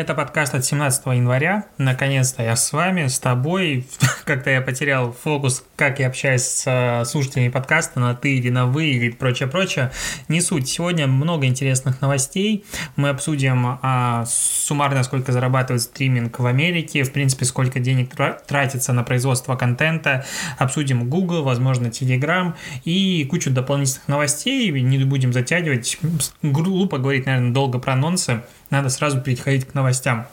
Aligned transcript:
Это 0.00 0.14
подкаст 0.14 0.54
от 0.54 0.64
17 0.64 1.04
января. 1.08 1.66
Наконец-то 1.76 2.42
я 2.42 2.56
с 2.56 2.72
вами, 2.72 3.08
с 3.08 3.18
тобой. 3.18 3.86
Как-то 4.24 4.48
я 4.48 4.62
потерял 4.62 5.12
фокус, 5.12 5.62
как 5.76 5.98
я 5.98 6.06
общаюсь 6.06 6.40
с 6.40 6.64
э, 6.66 7.04
слушателями 7.04 7.50
подкаста 7.50 8.00
на 8.00 8.14
ты 8.14 8.36
или 8.36 8.48
на 8.48 8.64
вы 8.64 8.86
или 8.86 9.10
прочее-прочее. 9.10 9.90
Не 10.28 10.40
суть. 10.40 10.68
Сегодня 10.68 11.06
много 11.06 11.44
интересных 11.44 12.00
новостей. 12.00 12.64
Мы 12.96 13.10
обсудим 13.10 13.78
а, 13.82 14.24
суммарно, 14.26 15.02
сколько 15.02 15.32
зарабатывает 15.32 15.82
стриминг 15.82 16.38
в 16.38 16.46
Америке, 16.46 17.02
в 17.02 17.12
принципе, 17.12 17.44
сколько 17.44 17.78
денег 17.78 18.14
тратится 18.46 18.94
на 18.94 19.02
производство 19.02 19.54
контента. 19.54 20.24
Обсудим 20.56 21.10
Google, 21.10 21.42
возможно, 21.42 21.88
Telegram 21.88 22.54
и 22.86 23.26
кучу 23.28 23.50
дополнительных 23.50 24.08
новостей. 24.08 24.70
Не 24.70 25.04
будем 25.04 25.34
затягивать. 25.34 25.98
Глупо 26.40 26.96
говорить, 26.96 27.26
наверное, 27.26 27.52
долго 27.52 27.78
про 27.78 27.92
анонсы 27.92 28.40
надо 28.70 28.88
сразу 28.88 29.20
переходить 29.20 29.66
к 29.66 29.74
новостям. 29.74 30.26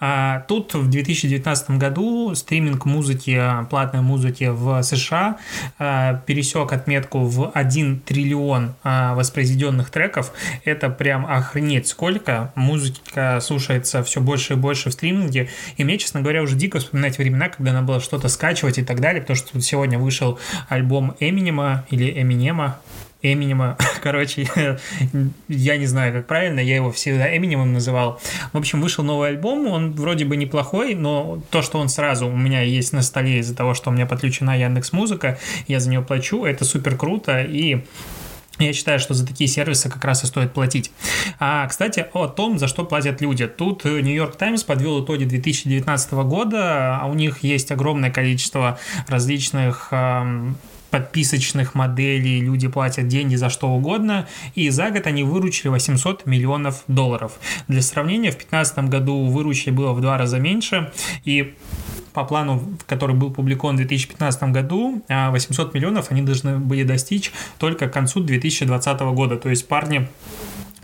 А 0.00 0.40
тут 0.48 0.74
в 0.74 0.90
2019 0.90 1.70
году 1.72 2.34
стриминг 2.34 2.84
музыки, 2.84 3.40
платной 3.70 4.02
музыки 4.02 4.50
в 4.50 4.82
США 4.82 5.38
а, 5.78 6.22
пересек 6.26 6.72
отметку 6.72 7.20
в 7.20 7.50
1 7.50 8.00
триллион 8.00 8.74
а, 8.82 9.14
воспроизведенных 9.14 9.90
треков. 9.90 10.32
Это 10.64 10.90
прям 10.90 11.26
охренеть 11.26 11.88
сколько. 11.88 12.52
Музыка 12.54 13.38
слушается 13.40 14.02
все 14.02 14.20
больше 14.20 14.54
и 14.54 14.56
больше 14.56 14.90
в 14.90 14.92
стриминге. 14.92 15.48
И 15.76 15.84
мне, 15.84 15.98
честно 15.98 16.20
говоря, 16.20 16.42
уже 16.42 16.56
дико 16.56 16.78
вспоминать 16.80 17.18
времена, 17.18 17.48
когда 17.48 17.72
надо 17.72 17.86
было 17.86 18.00
что-то 18.00 18.28
скачивать 18.28 18.78
и 18.78 18.84
так 18.84 19.00
далее, 19.00 19.20
потому 19.22 19.36
что 19.36 19.60
сегодня 19.60 19.98
вышел 19.98 20.38
альбом 20.68 21.16
Эминема 21.20 21.84
или 21.90 22.10
Эминема, 22.20 22.78
Эминема. 23.24 23.76
Короче, 24.02 24.46
я 25.48 25.76
не 25.76 25.86
знаю, 25.86 26.12
как 26.12 26.26
правильно, 26.26 26.60
я 26.60 26.76
его 26.76 26.92
всегда 26.92 27.34
Эминемом 27.36 27.72
называл. 27.72 28.20
В 28.52 28.58
общем, 28.58 28.80
вышел 28.80 29.02
новый 29.02 29.30
альбом, 29.30 29.66
он 29.66 29.92
вроде 29.92 30.24
бы 30.26 30.36
неплохой, 30.36 30.94
но 30.94 31.42
то, 31.50 31.62
что 31.62 31.78
он 31.78 31.88
сразу 31.88 32.28
у 32.28 32.36
меня 32.36 32.60
есть 32.60 32.92
на 32.92 33.02
столе 33.02 33.38
из-за 33.38 33.56
того, 33.56 33.74
что 33.74 33.90
у 33.90 33.92
меня 33.92 34.06
подключена 34.06 34.58
Яндекс 34.58 34.92
Музыка, 34.92 35.38
я 35.66 35.80
за 35.80 35.88
нее 35.88 36.02
плачу, 36.02 36.44
это 36.44 36.64
супер 36.64 36.96
круто, 36.96 37.40
и 37.40 37.84
я 38.58 38.72
считаю, 38.72 39.00
что 39.00 39.14
за 39.14 39.26
такие 39.26 39.48
сервисы 39.48 39.88
как 39.88 40.04
раз 40.04 40.22
и 40.22 40.26
стоит 40.26 40.52
платить. 40.52 40.92
А, 41.40 41.66
кстати, 41.66 42.06
о 42.12 42.28
том, 42.28 42.58
за 42.58 42.68
что 42.68 42.84
платят 42.84 43.20
люди. 43.20 43.48
Тут 43.48 43.84
Нью-Йорк 43.84 44.36
Таймс 44.36 44.62
подвел 44.62 45.02
итоги 45.02 45.24
2019 45.24 46.12
года, 46.12 46.98
а 47.00 47.06
у 47.06 47.14
них 47.14 47.42
есть 47.42 47.72
огромное 47.72 48.12
количество 48.12 48.78
различных 49.08 49.92
подписочных 50.94 51.74
моделей, 51.74 52.40
люди 52.40 52.68
платят 52.68 53.08
деньги 53.08 53.34
за 53.34 53.50
что 53.50 53.68
угодно, 53.68 54.28
и 54.54 54.70
за 54.70 54.90
год 54.90 55.08
они 55.08 55.24
выручили 55.24 55.66
800 55.66 56.24
миллионов 56.24 56.84
долларов. 56.86 57.32
Для 57.66 57.82
сравнения, 57.82 58.30
в 58.30 58.36
2015 58.36 58.78
году 58.90 59.24
выручили 59.24 59.72
было 59.72 59.92
в 59.92 60.00
два 60.00 60.18
раза 60.18 60.38
меньше, 60.38 60.92
и 61.24 61.56
по 62.12 62.22
плану, 62.22 62.62
который 62.86 63.16
был 63.16 63.32
публикован 63.32 63.74
в 63.74 63.78
2015 63.78 64.44
году, 64.52 65.02
800 65.08 65.74
а, 65.74 65.76
миллионов 65.76 66.12
они 66.12 66.22
должны 66.22 66.58
были 66.58 66.84
достичь 66.84 67.32
только 67.58 67.88
к 67.88 67.92
концу 67.92 68.20
2020 68.20 69.00
года. 69.00 69.36
То 69.36 69.50
есть 69.50 69.66
парни 69.66 70.06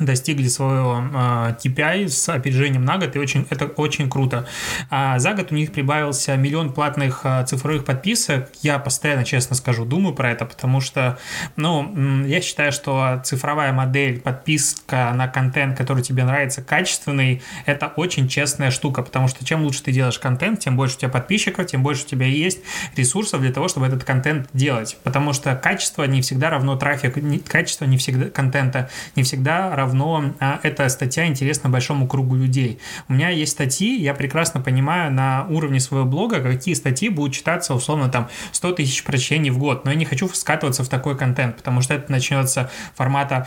достигли 0.01 0.49
своего 0.49 0.99
э, 0.99 1.11
а, 1.15 1.57
TPI 1.63 2.09
с 2.09 2.29
опережением 2.29 2.85
на 2.85 2.99
год, 2.99 3.17
и 3.17 3.19
очень, 3.19 3.47
это 3.51 3.67
очень 3.67 4.09
круто. 4.11 4.47
А 4.91 5.19
за 5.19 5.35
год 5.35 5.53
у 5.53 5.55
них 5.55 5.73
прибавился 5.73 6.37
миллион 6.37 6.73
платных 6.73 7.21
э, 7.25 7.45
цифровых 7.47 7.85
подписок. 7.85 8.49
Я 8.63 8.79
постоянно, 8.79 9.25
честно 9.25 9.57
скажу, 9.57 9.85
думаю 9.85 10.15
про 10.15 10.31
это, 10.31 10.45
потому 10.45 10.81
что, 10.81 11.19
ну, 11.57 12.25
я 12.27 12.41
считаю, 12.41 12.73
что 12.73 13.21
цифровая 13.25 13.73
модель, 13.73 14.21
подписка 14.21 15.13
на 15.15 15.29
контент, 15.29 15.77
который 15.77 16.03
тебе 16.03 16.25
нравится, 16.25 16.63
качественный, 16.63 17.43
это 17.67 17.93
очень 17.97 18.29
честная 18.29 18.71
штука, 18.71 19.03
потому 19.03 19.29
что 19.29 19.45
чем 19.45 19.63
лучше 19.63 19.83
ты 19.83 19.93
делаешь 19.93 20.19
контент, 20.19 20.61
тем 20.61 20.77
больше 20.77 20.97
у 20.97 20.99
тебя 21.01 21.11
подписчиков, 21.11 21.67
тем 21.67 21.83
больше 21.83 22.05
у 22.05 22.09
тебя 22.09 22.27
есть 22.27 22.61
ресурсов 22.97 23.41
для 23.41 23.53
того, 23.53 23.69
чтобы 23.69 23.87
этот 23.87 24.05
контент 24.05 24.49
делать, 24.53 24.97
потому 25.03 25.33
что 25.33 25.55
качество 25.57 26.05
не 26.05 26.23
всегда 26.23 26.51
равно 26.51 26.77
трафик, 26.77 27.19
качество 27.47 27.85
не 27.85 27.97
всегда 27.97 28.27
контента 28.27 28.89
не 29.17 29.23
всегда 29.23 29.75
равно 29.75 29.90
равно 29.91 30.33
а, 30.41 30.61
эта 30.63 30.89
статья 30.89 31.27
интересна 31.27 31.69
большому 31.69 32.07
кругу 32.07 32.35
людей. 32.37 32.79
У 33.09 33.13
меня 33.13 33.29
есть 33.29 33.53
статьи, 33.53 34.01
я 34.01 34.15
прекрасно 34.15 34.61
понимаю 34.61 35.13
на 35.13 35.47
уровне 35.49 35.81
своего 35.81 36.07
блога, 36.07 36.41
какие 36.41 36.75
статьи 36.75 37.09
будут 37.09 37.35
читаться 37.35 37.75
условно 37.75 38.09
там 38.09 38.29
100 38.53 38.73
тысяч 38.73 39.05
прочтений 39.05 39.51
в 39.51 39.59
год, 39.59 39.85
но 39.85 39.91
я 39.91 39.97
не 39.97 40.05
хочу 40.05 40.29
скатываться 40.29 40.85
в 40.85 40.89
такой 40.89 41.17
контент, 41.17 41.57
потому 41.57 41.83
что 41.83 41.95
это 41.95 42.11
начнется 42.11 42.71
формата 42.95 43.47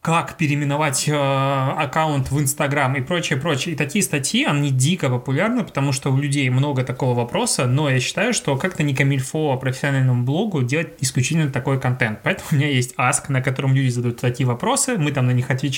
как 0.00 0.36
переименовать 0.36 1.08
э, 1.08 1.12
аккаунт 1.12 2.30
в 2.30 2.40
Инстаграм 2.40 2.94
и 2.94 3.00
прочее, 3.00 3.38
прочее. 3.38 3.74
И 3.74 3.76
такие 3.76 4.02
статьи, 4.02 4.44
они 4.44 4.70
дико 4.70 5.10
популярны, 5.10 5.64
потому 5.64 5.92
что 5.92 6.10
у 6.10 6.16
людей 6.16 6.48
много 6.50 6.84
такого 6.84 7.14
вопроса, 7.14 7.66
но 7.66 7.90
я 7.90 7.98
считаю, 7.98 8.32
что 8.32 8.56
как-то 8.56 8.82
не 8.82 8.94
камильфо 8.94 9.56
профессиональному 9.56 10.24
блогу 10.24 10.62
делать 10.62 10.94
исключительно 11.00 11.50
такой 11.50 11.80
контент. 11.80 12.20
Поэтому 12.22 12.48
у 12.52 12.54
меня 12.54 12.68
есть 12.68 12.94
Ask, 12.96 13.24
на 13.28 13.42
котором 13.42 13.74
люди 13.74 13.88
задают 13.88 14.20
такие 14.20 14.46
вопросы, 14.46 14.96
мы 14.96 15.10
там 15.10 15.26
на 15.26 15.32
них 15.32 15.50
отвечаем, 15.50 15.77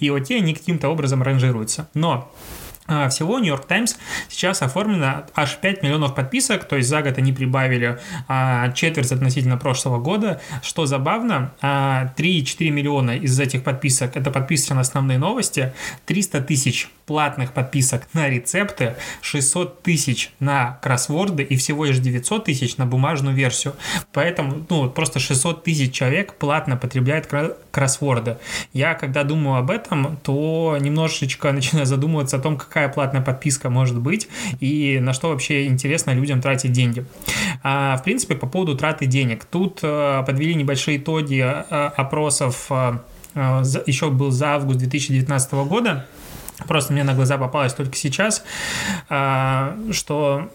и 0.00 0.10
вот 0.10 0.20
те 0.20 0.36
они 0.36 0.54
каким-то 0.54 0.88
образом 0.88 1.22
ранжируются. 1.22 1.88
Но 1.94 2.32
а, 2.92 3.08
всего 3.08 3.38
Нью-Йорк 3.38 3.64
Таймс 3.64 3.96
сейчас 4.28 4.60
оформлено 4.60 5.24
аж 5.34 5.56
5 5.56 5.82
миллионов 5.82 6.14
подписок, 6.14 6.64
то 6.64 6.76
есть 6.76 6.88
за 6.88 7.00
год 7.02 7.16
они 7.16 7.32
прибавили 7.32 7.98
а, 8.28 8.70
четверть 8.72 9.10
относительно 9.12 9.56
прошлого 9.56 9.98
года. 9.98 10.40
Что 10.62 10.84
забавно, 10.84 11.52
а, 11.62 12.12
3,4 12.16 12.70
миллиона 12.70 13.12
из 13.12 13.38
этих 13.40 13.64
подписок 13.64 14.16
это 14.16 14.30
подписки 14.30 14.72
на 14.72 14.80
основные 14.80 15.18
новости, 15.18 15.72
300 16.04 16.42
тысяч 16.42 16.90
платных 17.06 17.52
подписок 17.52 18.06
на 18.12 18.28
рецепты, 18.28 18.96
600 19.22 19.82
тысяч 19.82 20.32
на 20.38 20.78
кроссворды 20.82 21.42
и 21.42 21.56
всего 21.56 21.84
лишь 21.84 21.98
900 21.98 22.44
тысяч 22.44 22.76
на 22.76 22.86
бумажную 22.86 23.34
версию. 23.34 23.74
Поэтому 24.12 24.66
ну, 24.68 24.90
просто 24.90 25.18
600 25.18 25.64
тысяч 25.64 25.92
человек 25.92 26.34
платно 26.34 26.76
потребляет 26.76 27.28
кроссворды. 27.70 28.38
Я 28.72 28.94
когда 28.94 29.24
думаю 29.24 29.56
об 29.56 29.70
этом, 29.70 30.16
то 30.22 30.76
немножечко 30.80 31.52
начинаю 31.52 31.86
задумываться 31.86 32.36
о 32.36 32.40
том, 32.40 32.56
какая 32.56 32.81
платная 32.88 33.22
подписка 33.22 33.70
может 33.70 33.98
быть 33.98 34.28
и 34.60 34.98
на 35.00 35.12
что 35.12 35.28
вообще 35.28 35.66
интересно 35.66 36.12
людям 36.12 36.40
тратить 36.40 36.72
деньги. 36.72 37.04
А, 37.62 37.96
в 37.96 38.04
принципе, 38.04 38.34
по 38.34 38.46
поводу 38.46 38.76
траты 38.76 39.06
денег. 39.06 39.44
Тут 39.44 39.80
а, 39.82 40.22
подвели 40.22 40.54
небольшие 40.54 40.98
итоги 40.98 41.40
а, 41.40 41.92
опросов 41.96 42.66
а, 42.70 43.02
еще 43.34 44.10
был 44.10 44.30
за 44.30 44.54
август 44.54 44.78
2019 44.78 45.52
года. 45.52 46.06
Просто 46.66 46.92
мне 46.92 47.04
на 47.04 47.14
глаза 47.14 47.38
попалось 47.38 47.74
только 47.74 47.96
сейчас, 47.96 48.44
а, 49.08 49.76
что 49.90 50.50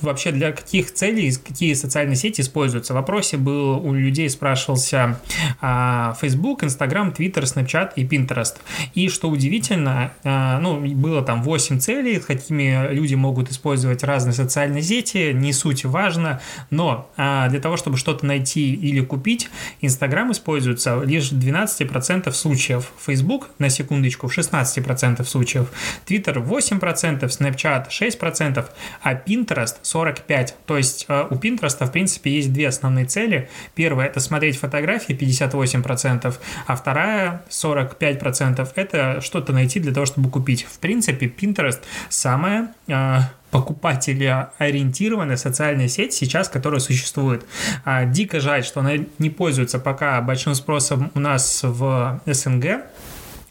вообще 0.00 0.32
для 0.32 0.52
каких 0.52 0.92
целей, 0.92 1.32
какие 1.32 1.74
социальные 1.74 2.16
сети 2.16 2.40
используются. 2.40 2.92
В 2.92 2.96
вопросе 2.96 3.36
был 3.36 3.78
у 3.78 3.94
людей 3.94 4.28
спрашивался 4.30 5.20
а, 5.60 6.16
Facebook, 6.20 6.62
Instagram, 6.62 7.10
Twitter, 7.10 7.42
Snapchat 7.42 7.92
и 7.96 8.04
Pinterest. 8.04 8.56
И 8.94 9.08
что 9.08 9.28
удивительно, 9.28 10.12
а, 10.24 10.58
ну, 10.60 10.80
было 10.80 11.22
там 11.22 11.42
8 11.42 11.78
целей, 11.78 12.18
какими 12.20 12.92
люди 12.92 13.14
могут 13.14 13.50
использовать 13.50 14.02
разные 14.02 14.32
социальные 14.34 14.82
сети, 14.82 15.32
не 15.32 15.52
суть 15.52 15.84
важно, 15.84 16.40
но 16.70 17.10
для 17.16 17.60
того, 17.60 17.76
чтобы 17.76 17.96
что-то 17.96 18.26
найти 18.26 18.74
или 18.74 19.00
купить, 19.00 19.50
Instagram 19.80 20.32
используется 20.32 21.00
лишь 21.02 21.30
в 21.30 21.38
12% 21.38 22.30
случаев, 22.32 22.92
Facebook, 23.04 23.50
на 23.58 23.68
секундочку, 23.70 24.28
в 24.28 24.36
16% 24.36 25.24
случаев, 25.28 25.70
Twitter 26.06 26.34
8%, 26.34 27.20
Snapchat 27.20 27.88
6%, 27.88 28.64
а 29.02 29.14
Pinterest 29.14 29.76
45%. 29.82 30.52
То 30.66 30.76
есть 30.76 31.06
э, 31.08 31.26
у 31.30 31.34
Pinterest, 31.34 31.86
в 31.86 31.92
принципе, 31.92 32.30
есть 32.30 32.52
две 32.52 32.68
основные 32.68 33.04
цели. 33.04 33.48
Первая– 33.74 34.06
это 34.08 34.20
смотреть 34.20 34.58
фотографии 34.58 35.14
58%, 35.14 36.34
а 36.66 36.76
вторая 36.76 37.42
45%– 37.50 38.68
это 38.74 39.20
что-то 39.20 39.52
найти 39.52 39.80
для 39.80 39.92
того, 39.92 40.06
чтобы 40.06 40.30
купить. 40.30 40.64
В 40.64 40.78
принципе, 40.78 41.26
Pinterest 41.26 41.80
самая 42.08 42.72
э, 42.86 43.18
покупателя 43.50 44.52
ориентированная 44.58 45.36
социальная 45.36 45.88
сеть 45.88 46.12
сейчас, 46.12 46.48
которая 46.48 46.80
существует. 46.80 47.44
А, 47.84 48.04
дико 48.04 48.40
жаль, 48.40 48.64
что 48.64 48.80
она 48.80 48.92
не 49.18 49.30
пользуется 49.30 49.78
пока 49.78 50.20
большим 50.20 50.54
спросом 50.54 51.10
у 51.14 51.20
нас 51.20 51.60
в 51.62 52.20
СНГ, 52.26 52.82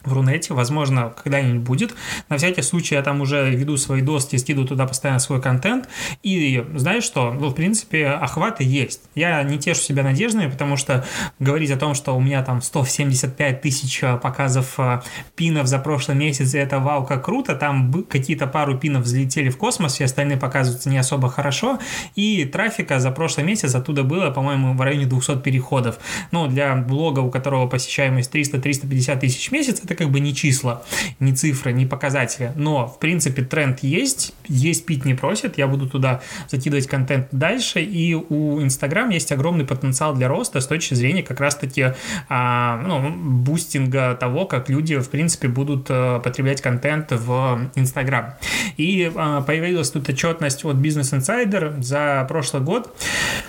в 0.08 0.12
Рунете, 0.12 0.54
возможно, 0.54 1.12
когда-нибудь 1.22 1.62
будет. 1.62 1.94
На 2.28 2.36
всякий 2.36 2.62
случай 2.62 2.94
я 2.94 3.02
там 3.02 3.20
уже 3.20 3.50
веду 3.50 3.76
свои 3.76 4.00
доски, 4.00 4.36
скидываю 4.36 4.66
туда 4.66 4.86
постоянно 4.86 5.20
свой 5.20 5.40
контент, 5.40 5.88
и 6.22 6.64
знаешь 6.74 7.04
что, 7.04 7.32
ну, 7.32 7.48
в 7.48 7.54
принципе, 7.54 8.08
охваты 8.08 8.64
есть. 8.64 9.02
Я 9.14 9.42
не 9.42 9.58
тешу 9.58 9.80
себя 9.80 10.02
надеждами, 10.02 10.50
потому 10.50 10.76
что 10.76 11.04
говорить 11.38 11.70
о 11.70 11.76
том, 11.76 11.94
что 11.94 12.16
у 12.16 12.20
меня 12.20 12.42
там 12.42 12.62
175 12.62 13.60
тысяч 13.60 14.02
э, 14.02 14.16
показов 14.16 14.74
э, 14.78 15.00
пинов 15.36 15.66
за 15.66 15.78
прошлый 15.78 16.16
месяц, 16.16 16.54
и 16.54 16.58
это 16.58 16.78
вау, 16.78 17.04
как 17.04 17.24
круто, 17.24 17.54
там 17.54 18.04
какие-то 18.04 18.46
пару 18.46 18.78
пинов 18.78 19.04
взлетели 19.04 19.48
в 19.48 19.56
космос, 19.56 19.94
все 19.94 20.04
остальные 20.04 20.38
показываются 20.38 20.88
не 20.88 20.98
особо 20.98 21.28
хорошо, 21.28 21.78
и 22.14 22.44
трафика 22.44 23.00
за 23.00 23.10
прошлый 23.10 23.46
месяц 23.46 23.74
оттуда 23.74 24.02
было, 24.02 24.30
по-моему, 24.30 24.74
в 24.74 24.80
районе 24.80 25.06
200 25.06 25.40
переходов. 25.40 25.98
Ну, 26.32 26.46
для 26.46 26.74
блога, 26.76 27.20
у 27.20 27.30
которого 27.30 27.66
посещаемость 27.66 28.34
300-350 28.34 29.18
тысяч 29.20 29.48
в 29.48 29.52
месяц, 29.52 29.80
это 29.82 29.94
как 29.98 30.10
бы 30.10 30.20
не 30.20 30.34
числа, 30.34 30.84
не 31.18 31.32
цифры, 31.32 31.72
не 31.72 31.84
показатели. 31.84 32.52
Но, 32.54 32.86
в 32.86 33.00
принципе, 33.00 33.42
тренд 33.42 33.80
есть, 33.80 34.32
есть 34.46 34.86
пить 34.86 35.04
не 35.04 35.14
просит, 35.14 35.58
я 35.58 35.66
буду 35.66 35.88
туда 35.88 36.20
закидывать 36.48 36.86
контент 36.86 37.26
дальше, 37.32 37.80
и 37.80 38.14
у 38.14 38.62
Инстаграм 38.62 39.10
есть 39.10 39.32
огромный 39.32 39.64
потенциал 39.64 40.14
для 40.14 40.28
роста 40.28 40.60
с 40.60 40.66
точки 40.66 40.94
зрения 40.94 41.22
как 41.22 41.40
раз-таки 41.40 41.94
а, 42.28 42.80
ну, 42.86 43.10
boosting 43.10 44.02
а 44.02 44.14
того, 44.14 44.46
как 44.46 44.68
люди, 44.68 44.96
в 44.96 45.08
принципе, 45.10 45.48
будут 45.48 45.86
а, 45.90 46.20
потреблять 46.20 46.60
контент 46.60 47.10
в 47.10 47.70
Инстаграм. 47.74 48.34
И 48.76 49.10
а, 49.14 49.42
появилась 49.42 49.90
тут 49.90 50.08
отчетность 50.08 50.64
от 50.64 50.76
Business 50.76 51.18
Insider 51.18 51.82
за 51.82 52.24
прошлый 52.28 52.62
год. 52.62 52.94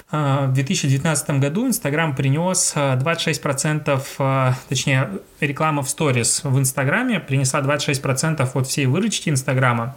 А, 0.09 0.47
в 0.47 0.53
2019 0.53 1.29
году 1.39 1.67
Инстаграм 1.67 2.15
принес 2.15 2.73
26%, 2.75 4.01
а, 4.17 4.55
точнее, 4.67 5.09
реклама 5.39 5.83
в 5.83 5.89
сторис 5.89 6.28
в 6.43 6.57
Инстаграме 6.59 7.19
принесла 7.19 7.61
26% 7.61 8.49
от 8.53 8.67
всей 8.67 8.85
выручки 8.85 9.29
Инстаграма. 9.29 9.95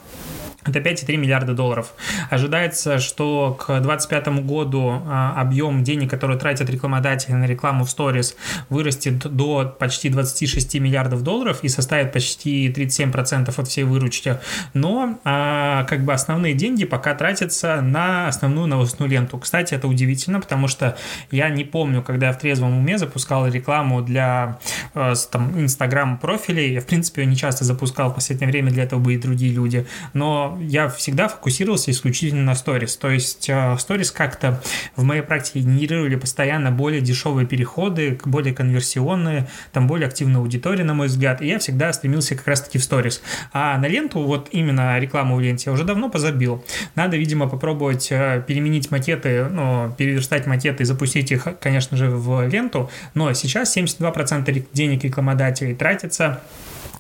Это 0.65 0.79
5,3 0.79 1.17
миллиарда 1.17 1.55
долларов. 1.55 1.93
Ожидается, 2.31 2.99
что 2.99 3.57
к 3.59 3.67
2025 3.67 4.29
году 4.45 5.03
а, 5.07 5.35
объем 5.41 5.83
денег, 5.83 6.11
который 6.11 6.39
тратят 6.39 6.71
рекламодатели 6.71 7.33
на 7.33 7.47
рекламу 7.47 7.85
в 7.85 7.91
сторис, 7.91 8.37
вырастет 8.69 9.19
до 9.19 9.77
почти 9.79 10.09
26 10.09 10.75
миллиардов 10.77 11.23
долларов 11.23 11.61
и 11.63 11.69
составит 11.69 12.13
почти 12.13 12.69
37% 12.71 13.53
от 13.57 13.69
всей 13.69 13.85
выручки. 13.85 14.39
Но 14.73 15.19
а, 15.25 15.85
как 15.85 16.05
бы 16.05 16.13
основные 16.13 16.55
деньги 16.55 16.85
пока 16.85 17.15
тратятся 17.15 17.81
на 17.81 18.29
основную 18.29 18.69
новостную 18.69 19.11
ленту. 19.11 19.39
Кстати, 19.39 19.75
это 19.75 19.89
удивительно, 19.89 20.41
потому 20.41 20.69
что 20.69 20.97
я 21.31 21.49
не 21.49 21.65
помню, 21.65 22.03
когда 22.03 22.29
я 22.29 22.33
в 22.33 22.39
трезвом 22.39 22.79
уме 22.79 22.99
запускал 22.99 23.49
рекламу 23.49 24.03
для 24.03 24.59
э, 24.95 25.15
там, 25.31 25.61
Инстаграм 25.61 26.19
профилей. 26.19 26.75
Я, 26.75 26.81
в 26.81 26.87
принципе, 26.87 27.23
ее 27.23 27.27
не 27.27 27.37
часто 27.37 27.65
запускал 27.65 28.11
в 28.11 28.15
последнее 28.15 28.49
время, 28.49 28.71
для 28.71 28.85
этого 28.85 29.01
были 29.01 29.17
другие 29.17 29.53
люди. 29.53 29.87
Но 30.13 30.52
я 30.61 30.89
всегда 30.89 31.29
фокусировался 31.29 31.91
исключительно 31.91 32.43
на 32.43 32.55
сторис. 32.55 32.97
То 32.97 33.11
есть 33.11 33.49
э, 33.49 33.77
сторис 33.79 34.11
как-то 34.11 34.61
в 34.97 35.03
моей 35.03 35.23
практике 35.23 35.61
генерировали 35.61 36.17
постоянно 36.17 36.71
более 36.71 37.01
дешевые 37.01 37.47
переходы, 37.47 38.19
более 38.25 38.55
конверсионные, 38.55 39.49
там 39.73 39.87
более 39.87 40.09
активная 40.09 40.41
аудитория, 40.41 40.85
на 40.85 40.95
мой 40.95 41.09
взгляд. 41.09 41.43
И 41.43 41.47
я 41.47 41.59
всегда 41.59 41.93
стремился 41.93 42.35
как 42.35 42.47
раз-таки 42.47 42.79
в 42.79 42.85
сторис. 42.85 43.23
А 43.53 43.79
на 43.79 43.87
ленту, 43.87 44.21
вот 44.21 44.49
именно 44.53 44.99
рекламу 44.99 45.37
в 45.37 45.41
ленте, 45.41 45.71
я 45.71 45.73
уже 45.73 45.85
давно 45.85 46.09
позабил. 46.09 46.65
Надо, 46.95 47.17
видимо, 47.17 47.49
попробовать 47.49 48.09
э, 48.11 48.45
переменить 48.47 48.91
макеты, 48.91 49.45
ну, 49.45 49.95
переверстать 49.97 50.47
макеты 50.47 50.83
и 50.83 50.87
запустить 50.87 51.33
их, 51.33 51.49
конечно 51.61 51.97
же, 51.97 52.11
в 52.11 52.47
ленту. 52.49 52.91
Но 53.15 53.33
сейчас 53.33 53.77
72% 53.77 54.67
денег 54.73 55.05
рекламодателей 55.05 55.75
тратится 55.75 56.43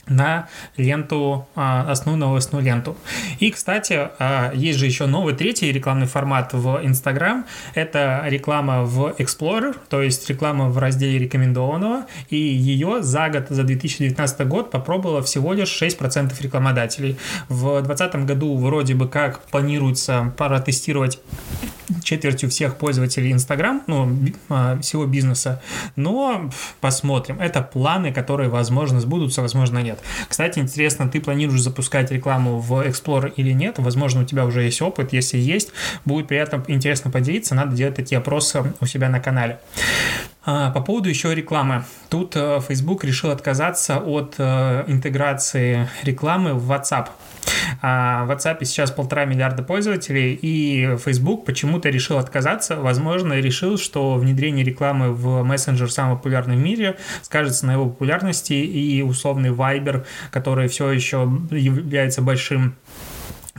на 0.08 0.48
ленту, 0.76 1.46
а, 1.54 1.90
основную 1.90 2.20
новостную 2.20 2.64
ленту. 2.64 2.96
И, 3.38 3.50
кстати, 3.50 4.08
а, 4.18 4.52
есть 4.54 4.78
же 4.78 4.86
еще 4.86 5.06
новый 5.06 5.34
третий 5.34 5.70
рекламный 5.72 6.06
формат 6.06 6.52
в 6.52 6.80
Instagram. 6.82 7.44
Это 7.74 8.24
реклама 8.26 8.82
в 8.82 9.14
Explorer, 9.18 9.76
то 9.88 10.02
есть 10.02 10.28
реклама 10.28 10.68
в 10.68 10.78
разделе 10.78 11.18
рекомендованного. 11.18 12.06
И 12.30 12.36
ее 12.36 13.02
за 13.02 13.28
год, 13.28 13.46
за 13.48 13.62
2019 13.62 14.46
год 14.46 14.70
попробовало 14.70 15.22
всего 15.22 15.52
лишь 15.52 15.70
6% 15.70 16.40
рекламодателей. 16.40 17.16
В 17.48 17.82
2020 17.82 18.26
году 18.26 18.56
вроде 18.56 18.94
бы 18.94 19.08
как 19.08 19.42
планируется 19.44 20.32
протестировать 20.36 21.20
четвертью 22.02 22.50
всех 22.50 22.76
пользователей 22.76 23.32
Instagram, 23.32 23.82
ну, 23.86 24.18
а, 24.48 24.78
всего 24.80 25.06
бизнеса. 25.06 25.62
Но 25.96 26.50
посмотрим. 26.80 27.40
Это 27.40 27.62
планы, 27.62 28.12
которые, 28.12 28.48
возможно, 28.48 29.00
сбудутся, 29.00 29.42
возможно, 29.42 29.78
нет. 29.78 29.98
Кстати, 30.28 30.58
интересно, 30.58 31.08
ты 31.08 31.20
планируешь 31.20 31.60
запускать 31.60 32.10
рекламу 32.10 32.58
в 32.58 32.80
Explorer 32.86 33.32
или 33.36 33.52
нет? 33.52 33.78
Возможно, 33.78 34.22
у 34.22 34.24
тебя 34.24 34.44
уже 34.44 34.62
есть 34.62 34.82
опыт. 34.82 35.12
Если 35.12 35.38
есть, 35.38 35.70
будет 36.04 36.28
приятно, 36.28 36.64
интересно 36.68 37.10
поделиться. 37.10 37.54
Надо 37.54 37.76
делать 37.76 37.94
такие 37.94 38.18
опросы 38.18 38.62
у 38.80 38.86
себя 38.86 39.08
на 39.08 39.20
канале. 39.20 39.58
А, 40.44 40.70
по 40.70 40.80
поводу 40.80 41.08
еще 41.08 41.34
рекламы. 41.34 41.84
Тут 42.10 42.34
э, 42.34 42.60
Facebook 42.66 43.04
решил 43.04 43.30
отказаться 43.30 43.98
от 43.98 44.34
э, 44.38 44.84
интеграции 44.88 45.88
рекламы 46.02 46.54
в 46.54 46.70
WhatsApp. 46.70 47.10
А 47.80 48.24
в 48.24 48.30
WhatsApp 48.30 48.64
сейчас 48.64 48.90
полтора 48.90 49.24
миллиарда 49.24 49.62
пользователей, 49.62 50.34
и 50.34 50.96
Facebook 50.96 51.44
почему-то 51.44 51.90
решил 51.90 52.18
отказаться. 52.18 52.76
Возможно, 52.76 53.34
решил, 53.34 53.78
что 53.78 54.14
внедрение 54.14 54.64
рекламы 54.64 55.12
в 55.12 55.44
мессенджер 55.44 55.90
самый 55.90 56.16
популярный 56.16 56.56
в 56.56 56.60
мире 56.60 56.96
скажется 57.22 57.66
на 57.66 57.74
его 57.74 57.86
популярности, 57.86 58.52
и 58.52 59.00
условный 59.02 59.50
Viber, 59.50 60.04
который 60.32 60.66
все 60.66 60.90
еще 60.90 61.30
является 61.50 62.20
большим 62.20 62.74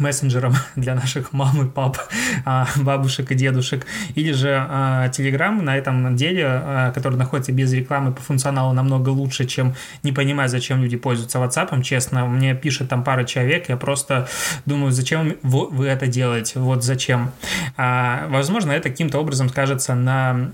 мессенджером 0.03 0.53
для 0.75 0.95
наших 0.95 1.33
мам 1.33 1.65
и 1.65 1.69
пап, 1.69 1.97
а, 2.45 2.67
бабушек 2.75 3.31
и 3.31 3.35
дедушек, 3.35 3.85
или 4.15 4.31
же 4.31 4.49
Telegram 4.49 5.61
на 5.61 5.77
этом 5.77 6.15
деле, 6.15 6.45
а, 6.47 6.91
который 6.91 7.17
находится 7.17 7.51
без 7.51 7.73
рекламы 7.73 8.13
по 8.13 8.21
функционалу 8.21 8.73
намного 8.73 9.09
лучше, 9.09 9.45
чем 9.45 9.75
не 10.03 10.11
понимая, 10.11 10.47
зачем 10.47 10.81
люди 10.81 10.97
пользуются 10.97 11.39
WhatsApp, 11.39 11.81
честно, 11.81 12.25
мне 12.25 12.53
пишет 12.53 12.89
там 12.89 13.03
пара 13.03 13.23
человек, 13.23 13.69
я 13.69 13.77
просто 13.77 14.27
думаю, 14.65 14.91
зачем 14.91 15.35
вы 15.41 15.87
это 15.87 16.07
делаете, 16.07 16.59
вот 16.59 16.83
зачем. 16.83 17.31
А, 17.77 18.27
возможно, 18.29 18.71
это 18.71 18.89
каким-то 18.89 19.19
образом 19.19 19.49
скажется 19.49 19.95
на 19.95 20.51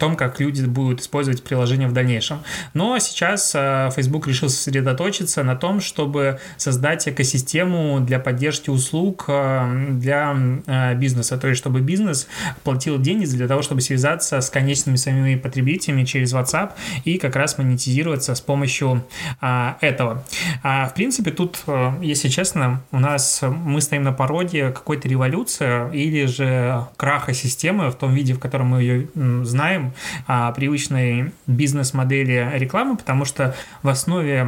том, 0.00 0.16
как 0.16 0.40
люди 0.40 0.64
будут 0.64 1.00
использовать 1.00 1.42
приложение 1.44 1.88
в 1.88 1.92
дальнейшем. 1.92 2.38
Но 2.74 2.98
сейчас 2.98 3.52
Facebook 3.94 4.26
решил 4.26 4.48
сосредоточиться 4.48 5.42
на 5.42 5.56
том, 5.56 5.80
чтобы 5.80 6.40
создать 6.56 7.08
экосистему 7.08 8.00
для 8.00 8.18
поддержки 8.18 8.70
услуг 8.70 8.85
э, 9.28 9.86
для 9.90 10.36
э, 10.66 10.94
бизнеса, 10.94 11.38
то 11.38 11.48
есть 11.48 11.60
чтобы 11.60 11.80
бизнес 11.80 12.28
платил 12.64 12.98
деньги 12.98 13.26
для 13.26 13.48
того, 13.48 13.62
чтобы 13.62 13.80
связаться 13.80 14.40
с 14.40 14.50
конечными 14.50 14.96
своими 14.96 15.36
потребителями 15.36 16.04
через 16.04 16.32
WhatsApp 16.34 16.72
и 17.04 17.18
как 17.18 17.36
раз 17.36 17.58
монетизироваться 17.58 18.34
с 18.34 18.40
помощью 18.40 19.04
а, 19.40 19.76
этого. 19.80 20.24
А, 20.62 20.88
в 20.88 20.94
принципе, 20.94 21.30
тут, 21.30 21.58
э, 21.66 21.92
если 22.02 22.28
честно, 22.28 22.82
у 22.92 22.98
нас 22.98 23.42
мы 23.42 23.80
стоим 23.80 24.02
на 24.02 24.12
породе 24.12 24.70
какой-то 24.70 25.08
революции 25.08 25.94
или 25.94 26.26
же 26.26 26.86
краха 26.96 27.32
системы 27.32 27.90
в 27.90 27.94
том 27.94 28.14
виде, 28.14 28.34
в 28.34 28.38
котором 28.38 28.68
мы 28.68 28.82
ее 28.82 29.08
знаем, 29.44 29.92
а, 30.26 30.52
привычной 30.52 31.32
бизнес-модели 31.46 32.50
рекламы, 32.54 32.96
потому 32.96 33.24
что 33.24 33.54
в 33.82 33.88
основе 33.88 34.46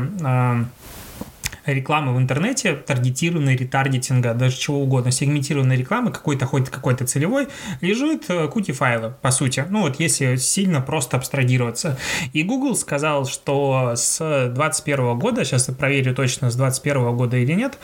рекламы 1.75 2.15
в 2.15 2.19
интернете, 2.19 2.75
таргетированной, 2.75 3.57
ретаргетинга, 3.57 4.35
даже 4.35 4.57
чего 4.57 4.81
угодно, 4.81 5.11
сегментированной 5.11 5.77
рекламы, 5.77 6.11
какой-то 6.11 6.47
хоть 6.47 6.71
какой-то 6.71 7.07
целевой, 7.07 7.49
лежит 7.81 8.27
кути 8.53 8.73
э, 8.73 8.75
файлы, 8.75 9.15
по 9.23 9.31
сути. 9.31 9.65
Ну 9.69 9.83
вот 9.83 10.01
если 10.01 10.37
сильно 10.37 10.81
просто 10.81 11.17
абстрагироваться. 11.17 11.99
И 12.33 12.43
Google 12.43 12.77
сказал, 12.77 13.27
что 13.27 13.93
с 13.97 14.19
2021 14.19 15.19
года, 15.19 15.45
сейчас 15.45 15.69
я 15.69 15.75
проверю 15.75 16.15
точно, 16.15 16.51
с 16.51 16.57
2021 16.57 17.17
года 17.17 17.37
или 17.37 17.53
нет, 17.53 17.79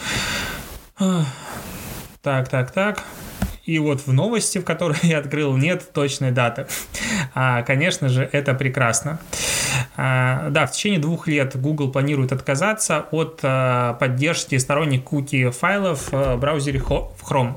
так, 2.23 2.49
так, 2.49 2.71
так. 2.71 3.05
И 3.65 3.79
вот 3.79 4.07
в 4.07 4.13
новости, 4.13 4.59
в 4.59 4.65
которой 4.65 4.97
я 5.03 5.19
открыл, 5.19 5.57
нет 5.57 5.93
точной 5.93 6.31
даты. 6.31 6.67
А, 7.35 7.63
конечно 7.63 8.09
же, 8.09 8.29
это 8.31 8.55
прекрасно. 8.55 9.19
А, 9.97 10.51
да, 10.51 10.67
в 10.67 10.73
течение 10.73 10.99
двух 10.99 11.29
лет 11.29 11.57
Google 11.61 11.91
планирует 11.91 12.33
отказаться 12.33 13.07
от 13.11 13.41
а, 13.43 13.95
поддержки 13.95 14.57
сторонних 14.59 15.05
куки 15.05 15.51
файлов 15.51 16.11
в 16.11 16.37
браузере 16.37 16.81
Chrome. 16.81 17.55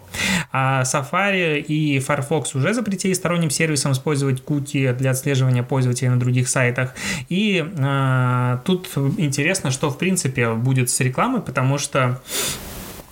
А 0.51 0.83
Safari 0.83 1.59
и 1.59 1.99
Firefox 1.99 2.55
уже 2.55 2.73
запретили 2.73 3.13
сторонним 3.13 3.49
сервисам 3.49 3.91
использовать 3.91 4.43
куки 4.43 4.91
для 4.93 5.11
отслеживания 5.11 5.63
пользователей 5.63 6.09
на 6.09 6.19
других 6.19 6.47
сайтах. 6.49 6.93
И 7.29 7.65
а, 7.79 8.61
тут 8.65 8.89
интересно, 9.17 9.71
что 9.71 9.89
в 9.89 9.97
принципе 9.97 10.53
будет 10.53 10.89
с 10.89 10.99
рекламой, 10.99 11.41
потому 11.41 11.77
что 11.77 12.21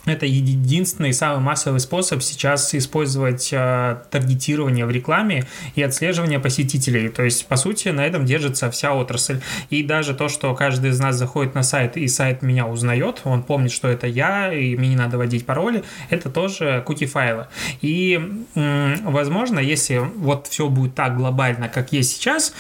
это 0.06 0.26
единственный 0.26 1.14
самый 1.14 1.42
массовый 1.42 1.80
способ 1.80 2.22
сейчас 2.22 2.74
использовать 2.76 3.50
э, 3.52 3.98
таргетирование 4.12 4.86
в 4.86 4.92
рекламе 4.92 5.46
и 5.76 5.82
отслеживание 5.82 6.40
посетителей. 6.40 7.10
То 7.10 7.24
есть, 7.24 7.48
по 7.48 7.56
сути, 7.56 7.90
на 7.90 8.06
этом 8.06 8.26
держится 8.26 8.70
вся 8.70 8.94
отрасль. 8.94 9.42
И 9.70 9.84
даже 9.84 10.14
то, 10.14 10.30
что 10.30 10.54
каждый 10.54 10.92
из 10.92 11.00
нас 11.00 11.16
заходит 11.16 11.56
на 11.56 11.64
сайт, 11.64 11.98
и 11.98 12.08
сайт 12.08 12.42
меня 12.42 12.68
узнает, 12.68 13.22
он 13.24 13.44
помнит, 13.44 13.72
что 13.72 13.88
это 13.88 14.08
я, 14.08 14.54
и 14.54 14.76
мне 14.76 14.90
не 14.90 14.96
надо 14.96 15.18
вводить 15.18 15.46
пароли, 15.46 15.84
это 16.10 16.30
тоже 16.30 16.84
куки-файлы. 16.86 17.48
И, 17.82 18.20
возможно, 18.56 19.60
если 19.60 19.98
вот 19.98 20.48
все 20.48 20.70
будет 20.70 20.96
так 20.96 21.18
глобально, 21.18 21.70
как 21.70 21.92
есть 21.92 22.12
сейчас, 22.12 22.54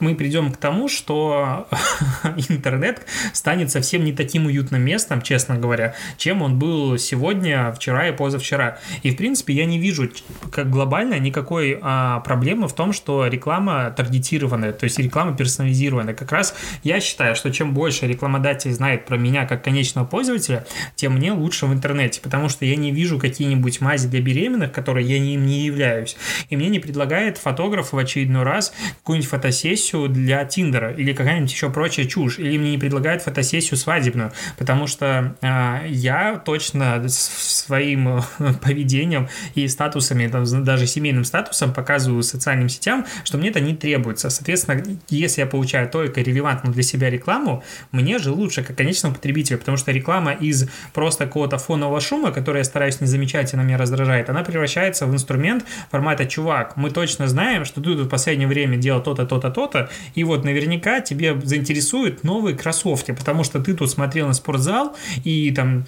мы 0.00 0.14
придем 0.14 0.50
к 0.50 0.56
тому, 0.56 0.88
что 0.88 1.68
интернет 2.48 3.02
станет 3.32 3.70
совсем 3.70 4.04
не 4.04 4.12
таким 4.12 4.46
уютным 4.46 4.82
местом, 4.82 5.22
честно 5.22 5.56
говоря, 5.56 5.94
чем 6.16 6.42
он 6.42 6.58
был 6.58 6.98
сегодня, 6.98 7.72
вчера 7.72 8.08
и 8.08 8.12
позавчера. 8.12 8.78
И, 9.02 9.10
в 9.10 9.16
принципе, 9.16 9.52
я 9.54 9.64
не 9.64 9.78
вижу 9.78 10.10
как 10.50 10.70
глобально 10.70 11.18
никакой 11.18 11.78
а, 11.80 12.20
проблемы 12.20 12.68
в 12.68 12.74
том, 12.74 12.92
что 12.92 13.26
реклама 13.26 13.92
таргетированная, 13.96 14.72
то 14.72 14.84
есть 14.84 14.98
реклама 14.98 15.36
персонализированная. 15.36 16.14
Как 16.14 16.32
раз 16.32 16.54
я 16.82 17.00
считаю, 17.00 17.36
что 17.36 17.50
чем 17.50 17.74
больше 17.74 18.06
рекламодатель 18.06 18.72
знает 18.72 19.06
про 19.06 19.16
меня 19.16 19.46
как 19.46 19.62
конечного 19.62 20.06
пользователя, 20.06 20.66
тем 20.96 21.14
мне 21.14 21.32
лучше 21.32 21.66
в 21.66 21.72
интернете, 21.72 22.20
потому 22.20 22.48
что 22.48 22.64
я 22.64 22.76
не 22.76 22.90
вижу 22.90 23.18
какие-нибудь 23.18 23.80
мази 23.80 24.08
для 24.08 24.20
беременных, 24.20 24.72
которые 24.72 25.06
я 25.06 25.16
им 25.16 25.46
не 25.46 25.60
являюсь. 25.60 26.16
И 26.48 26.56
мне 26.56 26.68
не 26.68 26.78
предлагает 26.78 27.38
фотограф 27.38 27.92
в 27.92 27.98
очередной 27.98 28.44
раз 28.44 28.72
какую-нибудь 28.98 29.28
фотосессию, 29.28 29.89
фотосессию 29.90 30.08
для 30.08 30.44
Тиндера 30.44 30.92
или 30.92 31.12
какая-нибудь 31.12 31.52
еще 31.52 31.70
прочая 31.70 32.06
чушь, 32.06 32.38
или 32.38 32.58
мне 32.58 32.72
не 32.72 32.78
предлагают 32.78 33.22
фотосессию 33.22 33.76
свадебную, 33.76 34.32
потому 34.58 34.86
что 34.86 35.34
э, 35.40 35.86
я 35.88 36.40
точно 36.44 37.08
своим 37.08 38.18
э, 38.18 38.22
поведением 38.62 39.28
и 39.54 39.68
статусами, 39.68 40.26
там, 40.28 40.44
даже 40.64 40.86
семейным 40.86 41.24
статусом 41.24 41.72
показываю 41.72 42.22
социальным 42.22 42.68
сетям, 42.68 43.06
что 43.24 43.38
мне 43.38 43.50
это 43.50 43.60
не 43.60 43.74
требуется. 43.74 44.30
Соответственно, 44.30 44.82
если 45.08 45.42
я 45.42 45.46
получаю 45.46 45.88
только 45.88 46.20
релевантную 46.20 46.74
для 46.74 46.82
себя 46.82 47.10
рекламу, 47.10 47.62
мне 47.92 48.18
же 48.18 48.30
лучше 48.30 48.62
как 48.62 48.76
конечному 48.76 49.14
потребителю, 49.14 49.58
потому 49.58 49.76
что 49.76 49.92
реклама 49.92 50.32
из 50.32 50.68
просто 50.92 51.26
какого-то 51.26 51.58
фонового 51.58 52.00
шума, 52.00 52.32
который 52.32 52.58
я 52.58 52.64
стараюсь 52.64 53.00
не 53.00 53.06
замечать, 53.06 53.54
она 53.54 53.62
меня 53.62 53.78
раздражает, 53.78 54.30
она 54.30 54.42
превращается 54.42 55.06
в 55.06 55.12
инструмент 55.12 55.64
формата 55.90 56.26
«Чувак, 56.26 56.76
мы 56.76 56.90
точно 56.90 57.28
знаем, 57.28 57.64
что 57.64 57.80
ты 57.80 57.94
тут 57.96 58.06
в 58.06 58.08
последнее 58.08 58.48
время 58.48 58.76
делал 58.76 59.02
то-то, 59.02 59.26
то-то, 59.26 59.50
то-то, 59.50 59.79
что-то, 59.80 59.92
и 60.14 60.24
вот 60.24 60.44
наверняка 60.44 61.00
тебе 61.00 61.38
заинтересуют 61.42 62.24
новые 62.24 62.56
кроссовки, 62.56 63.12
потому 63.12 63.44
что 63.44 63.60
ты 63.60 63.74
тут 63.74 63.90
смотрел 63.90 64.26
на 64.26 64.34
спортзал 64.34 64.96
и 65.24 65.50
там 65.52 65.86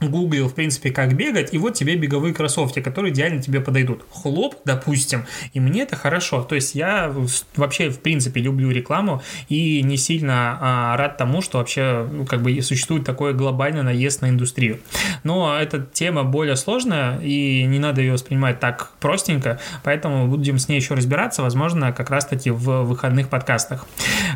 гуглил, 0.00 0.48
в 0.48 0.54
принципе, 0.54 0.90
как 0.90 1.14
бегать, 1.14 1.54
и 1.54 1.58
вот 1.58 1.74
тебе 1.74 1.96
беговые 1.96 2.34
кроссовки, 2.34 2.80
которые 2.80 3.12
идеально 3.12 3.40
тебе 3.40 3.60
подойдут. 3.60 4.04
Хлоп, 4.10 4.56
допустим, 4.64 5.26
и 5.52 5.60
мне 5.60 5.82
это 5.82 5.96
хорошо. 5.96 6.42
То 6.42 6.54
есть 6.54 6.74
я 6.74 7.14
вообще, 7.56 7.90
в 7.90 8.00
принципе, 8.00 8.40
люблю 8.40 8.70
рекламу 8.70 9.22
и 9.48 9.82
не 9.82 9.96
сильно 9.96 10.58
а, 10.60 10.96
рад 10.96 11.16
тому, 11.16 11.40
что 11.40 11.58
вообще, 11.58 12.06
ну, 12.10 12.26
как 12.26 12.42
бы 12.42 12.60
существует 12.62 13.04
такой 13.04 13.34
глобальный 13.34 13.82
наезд 13.82 14.22
на 14.22 14.28
индустрию. 14.28 14.80
Но 15.22 15.56
эта 15.58 15.80
тема 15.80 16.24
более 16.24 16.56
сложная, 16.56 17.18
и 17.20 17.64
не 17.64 17.78
надо 17.78 18.00
ее 18.00 18.12
воспринимать 18.12 18.60
так 18.60 18.90
простенько, 19.00 19.60
поэтому 19.82 20.26
будем 20.26 20.58
с 20.58 20.68
ней 20.68 20.76
еще 20.76 20.94
разбираться, 20.94 21.42
возможно, 21.42 21.92
как 21.92 22.10
раз-таки 22.10 22.50
в 22.50 22.82
выходных 22.82 23.28
подкастах. 23.28 23.86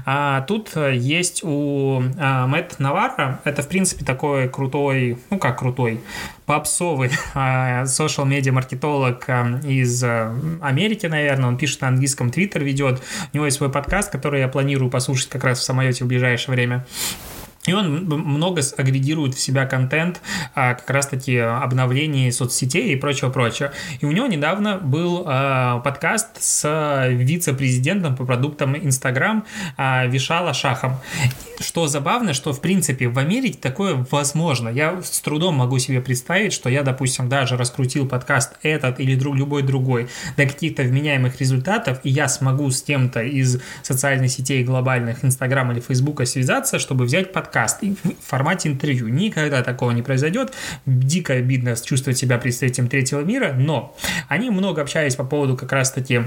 А 0.06 0.42
тут 0.42 0.70
есть 0.76 1.42
у 1.44 2.02
а, 2.18 2.46
Мэтт 2.46 2.78
Навара, 2.78 3.40
это, 3.44 3.62
в 3.62 3.68
принципе, 3.68 4.04
такой 4.04 4.48
крутой, 4.48 5.18
ну, 5.30 5.38
как 5.38 5.47
крутой, 5.52 6.00
попсовый 6.46 7.10
social 7.34 8.26
медиа 8.26 8.52
маркетолог 8.52 9.24
а, 9.28 9.60
из 9.64 10.02
а, 10.04 10.34
Америки, 10.62 11.06
наверное. 11.06 11.48
Он 11.48 11.56
пишет 11.56 11.80
на 11.82 11.88
английском, 11.88 12.30
твиттер 12.30 12.64
ведет. 12.64 13.02
У 13.32 13.36
него 13.36 13.46
есть 13.46 13.58
свой 13.58 13.70
подкаст, 13.70 14.10
который 14.10 14.40
я 14.40 14.48
планирую 14.48 14.90
послушать 14.90 15.28
как 15.28 15.44
раз 15.44 15.58
в 15.58 15.62
самолете 15.62 16.04
в 16.04 16.06
ближайшее 16.08 16.54
время. 16.54 16.86
И 17.66 17.72
он 17.74 18.04
много 18.06 18.62
агрегирует 18.78 19.34
в 19.34 19.40
себя 19.40 19.66
контент, 19.66 20.22
как 20.54 20.88
раз-таки 20.88 21.36
обновлений 21.36 22.32
соцсетей 22.32 22.94
и 22.94 22.96
прочего-прочего. 22.96 23.72
И 24.00 24.06
у 24.06 24.12
него 24.12 24.26
недавно 24.26 24.78
был 24.78 25.24
подкаст 25.24 26.40
с 26.40 27.08
вице-президентом 27.10 28.16
по 28.16 28.24
продуктам 28.24 28.74
а, 29.76 30.06
Вишала 30.06 30.54
Шахом. 30.54 30.94
Что 31.60 31.86
забавно, 31.88 32.34
что 32.34 32.52
в 32.52 32.60
принципе 32.60 33.08
в 33.08 33.18
Америке 33.18 33.58
такое 33.60 34.06
возможно. 34.10 34.68
Я 34.68 35.02
с 35.02 35.20
трудом 35.20 35.56
могу 35.56 35.78
себе 35.78 36.00
представить, 36.00 36.52
что 36.52 36.68
я, 36.68 36.82
допустим, 36.82 37.28
даже 37.28 37.56
раскрутил 37.56 38.08
подкаст 38.08 38.54
этот 38.62 39.00
или 39.00 39.14
друг, 39.14 39.36
любой 39.36 39.62
другой 39.62 40.08
до 40.36 40.46
каких-то 40.46 40.82
вменяемых 40.82 41.40
результатов, 41.40 42.00
и 42.04 42.10
я 42.10 42.28
смогу 42.28 42.70
с 42.70 42.82
кем-то 42.82 43.22
из 43.22 43.60
социальных 43.82 44.30
сетей 44.30 44.64
глобальных, 44.64 45.24
Инстаграма 45.24 45.72
или 45.72 45.80
Фейсбука 45.80 46.24
связаться, 46.24 46.78
чтобы 46.78 47.04
взять 47.04 47.32
подкаст 47.32 47.48
подкаст 47.48 47.82
в 47.82 48.26
формате 48.26 48.68
интервью. 48.68 49.08
Никогда 49.08 49.62
такого 49.62 49.90
не 49.92 50.02
произойдет. 50.02 50.52
Дико 50.86 51.34
обидно 51.34 51.74
чувствовать 51.76 52.18
себя 52.18 52.38
представителем 52.38 52.88
третьего 52.88 53.20
мира, 53.20 53.54
но 53.56 53.96
они 54.28 54.50
много 54.50 54.82
общались 54.82 55.16
по 55.16 55.24
поводу 55.24 55.56
как 55.56 55.72
раз-таки 55.72 56.22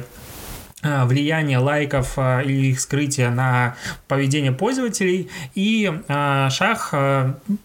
влияние 0.84 1.58
лайков 1.58 2.14
а, 2.18 2.42
или 2.42 2.68
их 2.68 2.80
скрытия 2.80 3.30
на 3.30 3.76
поведение 4.08 4.52
пользователей. 4.52 5.30
И 5.56 5.92
а, 6.08 6.50
Шах 6.50 6.94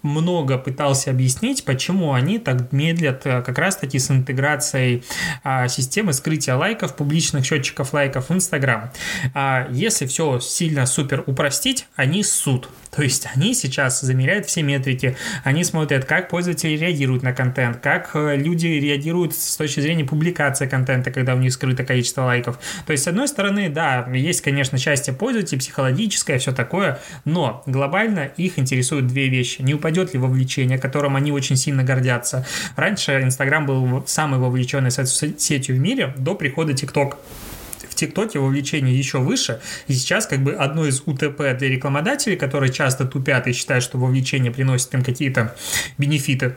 много 0.02 0.58
пытался 0.58 1.10
объяснить, 1.10 1.64
почему 1.64 2.12
они 2.12 2.38
так 2.38 2.72
медлят 2.72 3.22
как 3.22 3.58
раз-таки 3.58 3.98
с 3.98 4.10
интеграцией 4.10 5.04
системы 5.68 6.12
скрытия 6.12 6.56
лайков, 6.56 6.96
публичных 6.96 7.44
счетчиков 7.44 7.92
лайков 7.92 8.28
в 8.28 8.34
Инстаграм. 8.34 8.90
Если 9.70 10.06
все 10.06 10.40
сильно 10.40 10.86
супер 10.86 11.22
упростить, 11.26 11.86
они 11.96 12.22
суд. 12.22 12.68
То 12.96 13.02
есть 13.02 13.28
они 13.34 13.52
сейчас 13.54 14.00
замеряют 14.00 14.46
все 14.46 14.62
метрики, 14.62 15.16
они 15.44 15.64
смотрят, 15.64 16.06
как 16.06 16.30
пользователи 16.30 16.76
реагируют 16.76 17.22
на 17.22 17.34
контент, 17.34 17.78
как 17.78 18.10
э, 18.14 18.36
люди 18.36 18.66
реагируют 18.68 19.34
с 19.34 19.56
точки 19.56 19.80
зрения 19.80 20.04
публикации 20.04 20.66
контента, 20.66 21.10
когда 21.10 21.34
у 21.34 21.38
них 21.38 21.52
скрыто 21.52 21.84
количество 21.84 22.22
лайков. 22.22 22.58
То 22.86 22.92
есть, 22.92 23.05
с 23.06 23.08
одной 23.08 23.28
стороны, 23.28 23.68
да, 23.68 24.04
есть, 24.12 24.40
конечно, 24.40 24.78
счастье 24.78 25.14
пользователей, 25.14 25.60
психологическое, 25.60 26.38
все 26.40 26.50
такое, 26.50 26.98
но 27.24 27.62
глобально 27.64 28.32
их 28.36 28.58
интересуют 28.58 29.06
две 29.06 29.28
вещи. 29.28 29.62
Не 29.62 29.74
упадет 29.74 30.12
ли 30.12 30.18
вовлечение, 30.18 30.76
которым 30.76 31.14
они 31.14 31.30
очень 31.30 31.54
сильно 31.54 31.84
гордятся. 31.84 32.44
Раньше 32.74 33.22
Инстаграм 33.22 33.64
был 33.64 34.02
самой 34.08 34.40
вовлеченной 34.40 34.90
сетью 34.90 35.76
в 35.76 35.78
мире 35.78 36.14
до 36.16 36.34
прихода 36.34 36.74
ТикТок. 36.74 37.18
ТикТоке 37.94 38.40
вовлечение 38.40 38.98
еще 38.98 39.18
выше. 39.18 39.60
И 39.86 39.94
сейчас 39.94 40.26
как 40.26 40.40
бы 40.40 40.54
одно 40.54 40.84
из 40.84 41.02
УТП 41.06 41.56
для 41.56 41.68
рекламодателей, 41.68 42.36
которые 42.36 42.72
часто 42.72 43.04
тупят 43.04 43.46
и 43.46 43.52
считают, 43.52 43.84
что 43.84 43.98
вовлечение 43.98 44.50
приносит 44.50 44.92
им 44.94 45.04
какие-то 45.04 45.54
бенефиты, 45.96 46.56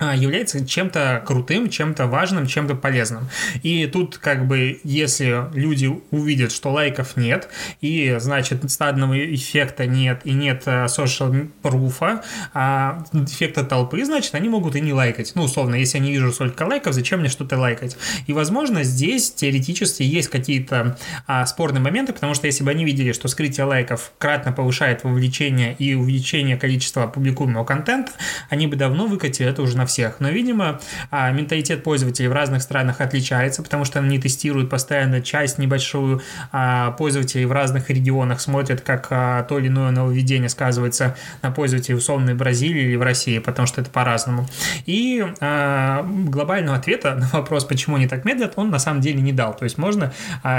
является 0.00 0.66
чем-то 0.66 1.22
крутым, 1.26 1.68
чем-то 1.68 2.06
важным, 2.06 2.46
чем-то 2.46 2.74
полезным. 2.74 3.28
И 3.62 3.86
тут 3.86 4.16
как 4.16 4.46
бы, 4.46 4.80
если 4.84 5.48
люди 5.54 5.90
увидят, 6.10 6.50
что 6.50 6.72
лайков 6.72 7.16
нет, 7.16 7.48
и, 7.82 8.16
значит, 8.18 8.68
стадного 8.70 9.14
эффекта 9.34 9.86
нет, 9.86 10.22
и 10.24 10.32
нет 10.32 10.62
э, 10.64 10.86
social 10.86 11.50
пруфа, 11.60 12.24
а 12.54 13.04
эффекта 13.12 13.64
толпы, 13.64 14.02
значит, 14.04 14.34
они 14.34 14.48
могут 14.48 14.76
и 14.76 14.80
не 14.80 14.94
лайкать. 14.94 15.32
Ну, 15.34 15.42
условно, 15.42 15.74
если 15.74 15.98
я 15.98 16.04
не 16.04 16.12
вижу 16.12 16.32
столько 16.32 16.62
лайков, 16.62 16.94
зачем 16.94 17.20
мне 17.20 17.28
что-то 17.28 17.58
лайкать? 17.58 17.96
И, 18.26 18.32
возможно, 18.32 18.84
здесь 18.84 19.32
теоретически 19.32 20.02
есть 20.02 20.28
какие-то 20.28 20.96
а, 21.26 21.44
спорные 21.44 21.82
моменты, 21.82 22.14
потому 22.14 22.32
что 22.32 22.46
если 22.46 22.64
бы 22.64 22.70
они 22.70 22.84
видели, 22.84 23.12
что 23.12 23.28
скрытие 23.28 23.66
лайков 23.66 24.12
кратно 24.18 24.52
повышает 24.52 25.04
вовлечение 25.04 25.76
и 25.78 25.94
увеличение 25.94 26.56
количества 26.56 27.06
публикуемого 27.06 27.64
контента, 27.64 28.12
они 28.48 28.66
бы 28.66 28.76
давно 28.76 29.06
выкатили 29.06 29.48
это 29.48 29.60
уже 29.60 29.76
на 29.76 29.86
всех. 29.92 30.16
Но, 30.20 30.30
видимо, 30.30 30.80
а, 31.10 31.30
менталитет 31.30 31.82
пользователей 31.84 32.28
в 32.28 32.32
разных 32.32 32.62
странах 32.62 33.00
отличается, 33.00 33.62
потому 33.62 33.84
что 33.84 33.98
они 33.98 34.18
тестируют 34.18 34.70
постоянно 34.70 35.20
часть 35.20 35.58
небольшую 35.58 36.22
а, 36.50 36.92
пользователей 36.92 37.44
в 37.44 37.52
разных 37.52 37.90
регионах, 37.90 38.40
смотрят, 38.40 38.80
как 38.80 39.08
а, 39.10 39.42
то 39.42 39.58
или 39.58 39.68
иное 39.68 39.90
нововведение 39.90 40.48
сказывается 40.48 41.14
на 41.42 41.50
пользователей 41.50 41.96
условной 41.96 42.34
Бразилии 42.34 42.84
или 42.84 42.96
в 42.96 43.02
России, 43.02 43.38
потому 43.38 43.66
что 43.66 43.80
это 43.82 43.90
по-разному. 43.90 44.46
И 44.86 45.24
глобального 45.40 46.76
ответа 46.76 47.14
на 47.14 47.28
вопрос, 47.32 47.64
почему 47.64 47.96
они 47.96 48.06
так 48.06 48.24
медлят, 48.24 48.54
он 48.56 48.70
на 48.70 48.78
самом 48.78 49.00
деле 49.00 49.20
не 49.20 49.32
дал. 49.32 49.54
То 49.54 49.64
есть 49.64 49.78
можно 49.78 50.12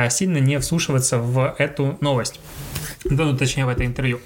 сильно 0.09 0.37
не 0.37 0.59
вслушиваться 0.59 1.17
в 1.17 1.55
эту 1.57 1.97
новость. 2.01 2.39
Ну, 3.05 3.35
точнее, 3.35 3.65
в 3.65 3.69
это 3.69 3.85
интервью. 3.85 4.19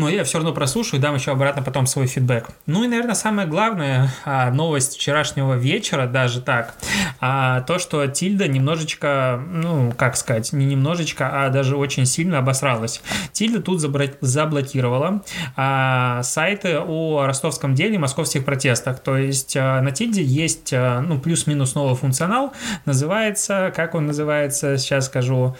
Но 0.00 0.08
я 0.08 0.24
все 0.24 0.38
равно 0.38 0.54
прослушаю, 0.54 0.98
дам 0.98 1.14
еще 1.14 1.30
обратно 1.30 1.62
потом 1.62 1.86
свой 1.86 2.06
фидбэк. 2.06 2.48
Ну 2.64 2.84
и, 2.84 2.88
наверное, 2.88 3.14
самое 3.14 3.46
главное 3.46 4.10
а, 4.24 4.50
новость 4.50 4.96
вчерашнего 4.96 5.54
вечера, 5.54 6.06
даже 6.06 6.40
так, 6.40 6.74
а, 7.20 7.60
то, 7.60 7.78
что 7.78 8.06
Тильда 8.06 8.48
немножечко, 8.48 9.38
ну, 9.46 9.92
как 9.96 10.16
сказать, 10.16 10.54
не 10.54 10.64
немножечко, 10.64 11.28
а 11.30 11.50
даже 11.50 11.76
очень 11.76 12.06
сильно 12.06 12.38
обосралась. 12.38 13.02
Тильда 13.32 13.60
тут 13.60 13.80
заблокировала 13.80 15.22
а, 15.54 16.22
сайты 16.22 16.78
о 16.78 17.26
ростовском 17.26 17.74
деле 17.74 17.96
и 17.96 17.98
московских 17.98 18.46
протестах. 18.46 19.00
То 19.00 19.18
есть 19.18 19.54
на 19.54 19.90
Тильде 19.90 20.22
есть, 20.22 20.72
ну, 20.72 21.20
плюс-минус 21.20 21.74
новый 21.74 21.94
функционал, 21.94 22.54
называется, 22.86 23.70
как 23.76 23.94
он 23.94 24.06
называется, 24.06 24.78
сейчас 24.78 25.06
скажу, 25.06 25.56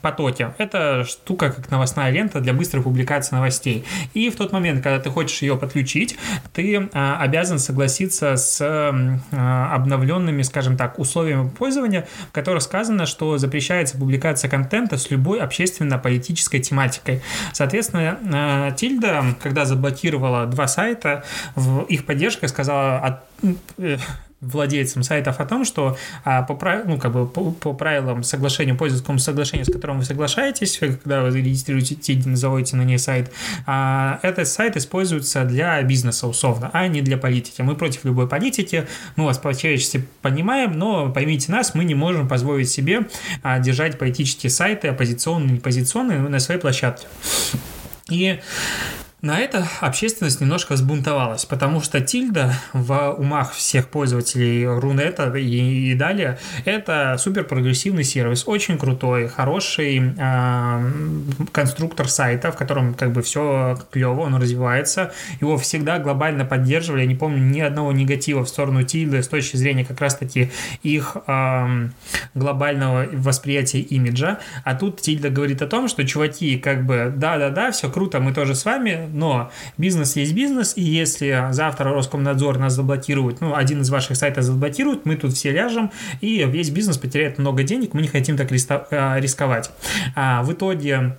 потоки. 0.00 0.48
Это 0.56 1.04
штука, 1.04 1.50
как 1.50 1.70
новостная 1.70 2.10
лента 2.10 2.40
для 2.40 2.54
быстрой 2.54 2.82
публикации 2.82 3.33
новостей. 3.34 3.84
И 4.14 4.30
в 4.30 4.36
тот 4.36 4.52
момент, 4.52 4.82
когда 4.82 4.98
ты 4.98 5.10
хочешь 5.10 5.42
ее 5.42 5.56
подключить, 5.56 6.16
ты 6.52 6.88
а, 6.92 7.18
обязан 7.20 7.58
согласиться 7.58 8.36
с 8.36 8.58
а, 8.60 9.74
обновленными, 9.74 10.42
скажем 10.42 10.76
так, 10.76 10.98
условиями 10.98 11.48
пользования, 11.48 12.06
в 12.28 12.32
которых 12.32 12.62
сказано, 12.62 13.06
что 13.06 13.38
запрещается 13.38 13.98
публикация 13.98 14.48
контента 14.48 14.96
с 14.96 15.10
любой 15.10 15.40
общественно-политической 15.40 16.60
тематикой. 16.60 17.22
Соответственно, 17.52 18.18
а, 18.32 18.70
Тильда, 18.72 19.24
когда 19.42 19.64
заблокировала 19.64 20.46
два 20.46 20.68
сайта, 20.68 21.24
в 21.54 21.82
их 21.82 22.06
поддержка 22.06 22.48
сказала 22.48 23.22
э, 23.78 23.98
владельцам 24.52 25.02
сайтов 25.02 25.40
о 25.40 25.46
том, 25.46 25.64
что 25.64 25.96
а, 26.24 26.42
по, 26.42 26.54
ну, 26.84 26.98
как 26.98 27.12
бы, 27.12 27.26
по, 27.26 27.50
по 27.52 27.72
правилам 27.72 28.22
соглашения, 28.22 28.74
пользовательскому 28.74 29.18
соглашению, 29.18 29.66
с 29.66 29.72
которым 29.72 29.98
вы 29.98 30.04
соглашаетесь, 30.04 30.78
когда 30.78 31.22
вы 31.22 31.38
регистрируете, 31.38 32.20
заводите 32.34 32.76
на 32.76 32.82
ней 32.82 32.98
сайт, 32.98 33.30
а, 33.66 34.18
этот 34.22 34.48
сайт 34.48 34.76
используется 34.76 35.44
для 35.44 35.82
бизнеса 35.82 36.26
условно, 36.26 36.70
а 36.72 36.86
не 36.88 37.00
для 37.02 37.16
политики. 37.16 37.62
Мы 37.62 37.74
против 37.74 38.04
любой 38.04 38.28
политики, 38.28 38.86
мы 39.16 39.24
вас 39.24 39.38
по-человечески 39.38 40.06
понимаем, 40.22 40.78
но 40.78 41.10
поймите 41.10 41.50
нас, 41.52 41.74
мы 41.74 41.84
не 41.84 41.94
можем 41.94 42.28
позволить 42.28 42.70
себе 42.70 43.06
а, 43.42 43.58
держать 43.58 43.98
политические 43.98 44.50
сайты, 44.50 44.88
оппозиционные, 44.88 45.54
непозиционные 45.56 46.18
на 46.20 46.38
своей 46.38 46.60
площадке. 46.60 47.06
И 48.10 48.40
на 49.24 49.38
это 49.38 49.66
общественность 49.80 50.42
немножко 50.42 50.74
взбунтовалась, 50.74 51.46
потому 51.46 51.80
что 51.80 52.00
Тильда 52.02 52.52
в 52.74 53.12
умах 53.12 53.52
всех 53.54 53.88
пользователей 53.88 54.66
Рунета 54.66 55.34
и, 55.34 55.92
и 55.92 55.94
далее 55.94 56.38
это 56.66 57.16
супер 57.18 57.44
прогрессивный 57.44 58.04
сервис, 58.04 58.44
очень 58.46 58.76
крутой, 58.76 59.28
хороший 59.28 60.14
э, 60.16 60.90
конструктор 61.52 62.06
сайта, 62.08 62.52
в 62.52 62.56
котором 62.56 62.92
как 62.92 63.12
бы 63.12 63.22
все 63.22 63.78
клево, 63.90 64.20
он 64.20 64.34
развивается, 64.36 65.12
его 65.40 65.56
всегда 65.56 65.98
глобально 65.98 66.44
поддерживали, 66.44 67.00
я 67.00 67.06
не 67.06 67.14
помню 67.14 67.38
ни 67.38 67.60
одного 67.60 67.92
негатива 67.92 68.44
в 68.44 68.48
сторону 68.48 68.82
Тильды 68.82 69.22
с 69.22 69.28
точки 69.28 69.56
зрения 69.56 69.86
как 69.86 70.00
раз-таки 70.02 70.50
их 70.82 71.16
э, 71.26 71.88
глобального 72.34 73.06
восприятия 73.12 73.80
имиджа, 73.80 74.38
а 74.64 74.74
тут 74.74 75.00
Тильда 75.00 75.30
говорит 75.30 75.62
о 75.62 75.66
том, 75.66 75.88
что 75.88 76.06
чуваки, 76.06 76.58
как 76.58 76.84
бы, 76.84 77.10
да-да-да, 77.16 77.70
все 77.70 77.90
круто, 77.90 78.20
мы 78.20 78.34
тоже 78.34 78.54
с 78.54 78.66
вами, 78.66 79.13
но 79.14 79.50
бизнес 79.78 80.16
есть 80.16 80.34
бизнес, 80.34 80.74
и 80.76 80.82
если 80.82 81.48
завтра 81.50 81.92
Роскомнадзор 81.92 82.58
нас 82.58 82.74
заблокирует, 82.74 83.40
ну, 83.40 83.54
один 83.54 83.80
из 83.80 83.90
ваших 83.90 84.16
сайтов 84.16 84.44
заблокирует, 84.44 85.06
мы 85.06 85.16
тут 85.16 85.32
все 85.32 85.52
ляжем, 85.52 85.90
и 86.20 86.44
весь 86.44 86.70
бизнес 86.70 86.98
потеряет 86.98 87.38
много 87.38 87.62
денег, 87.62 87.94
мы 87.94 88.02
не 88.02 88.08
хотим 88.08 88.36
так 88.36 88.50
э, 88.50 89.20
рисковать. 89.20 89.70
А 90.14 90.42
в 90.42 90.52
итоге 90.52 91.16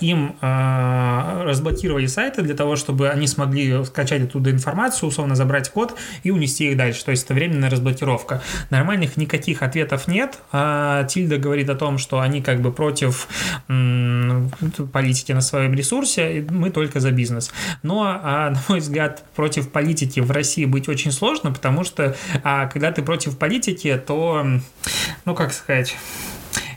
им 0.00 0.36
э, 0.40 1.42
разблокировали 1.44 2.06
сайты 2.06 2.42
для 2.42 2.54
того, 2.54 2.76
чтобы 2.76 3.10
они 3.10 3.26
смогли 3.26 3.84
скачать 3.84 4.22
оттуда 4.22 4.50
информацию, 4.50 5.08
условно 5.08 5.34
забрать 5.34 5.70
код 5.70 5.96
и 6.22 6.30
унести 6.30 6.70
их 6.70 6.76
дальше. 6.76 7.04
То 7.04 7.10
есть 7.10 7.24
это 7.24 7.34
временная 7.34 7.68
разблокировка. 7.68 8.42
Нормальных 8.70 9.16
никаких 9.16 9.62
ответов 9.62 10.06
нет. 10.06 10.38
А 10.52 11.04
Тильда 11.04 11.38
говорит 11.38 11.68
о 11.68 11.74
том, 11.74 11.98
что 11.98 12.20
они 12.20 12.42
как 12.42 12.60
бы 12.60 12.72
против 12.72 13.26
политики 14.92 15.32
на 15.32 15.40
своем 15.40 15.74
ресурсе, 15.74 16.46
мы 16.48 16.70
только 16.70 17.00
за 17.00 17.10
бизнес. 17.10 17.50
Но, 17.82 18.04
а, 18.04 18.50
на 18.50 18.62
мой 18.68 18.78
взгляд, 18.78 19.24
против 19.34 19.70
политики 19.70 20.20
в 20.20 20.30
России 20.30 20.64
быть 20.64 20.88
очень 20.88 21.10
сложно, 21.10 21.52
потому 21.52 21.84
что 21.84 22.14
а, 22.44 22.66
когда 22.66 22.92
ты 22.92 23.02
против 23.02 23.36
политики, 23.36 24.00
то, 24.06 24.46
ну 25.24 25.34
как 25.34 25.52
сказать, 25.52 25.96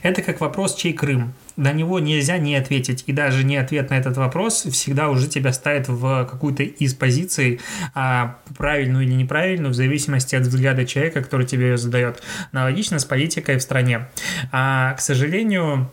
это 0.02 0.22
как 0.22 0.40
вопрос, 0.40 0.74
чей 0.74 0.92
Крым 0.92 1.34
на 1.56 1.72
него 1.72 1.98
нельзя 1.98 2.38
не 2.38 2.56
ответить. 2.56 3.04
И 3.06 3.12
даже 3.12 3.44
не 3.44 3.56
ответ 3.56 3.90
на 3.90 3.94
этот 3.94 4.16
вопрос 4.16 4.62
всегда 4.70 5.10
уже 5.10 5.28
тебя 5.28 5.52
ставит 5.52 5.88
в 5.88 6.24
какую-то 6.24 6.62
из 6.62 6.94
позиций, 6.94 7.60
а, 7.94 8.38
правильную 8.56 9.04
или 9.04 9.12
неправильную, 9.12 9.72
в 9.72 9.76
зависимости 9.76 10.34
от 10.34 10.42
взгляда 10.42 10.86
человека, 10.86 11.22
который 11.22 11.46
тебе 11.46 11.70
ее 11.70 11.76
задает. 11.76 12.22
Аналогично 12.52 12.98
с 12.98 13.04
политикой 13.04 13.58
в 13.58 13.62
стране. 13.62 14.08
А, 14.52 14.94
к 14.94 15.00
сожалению, 15.00 15.90